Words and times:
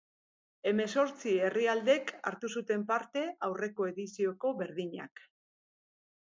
Hemezortzi 0.69 1.33
herrialdek 1.49 2.09
hartu 2.31 2.51
zuten 2.55 2.87
parte, 2.89 3.25
aurreko 3.51 3.89
edizioko 3.93 4.55
berdinak. 4.65 5.27